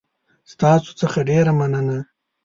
[0.51, 1.97] ستاسو څخه ډېره مننه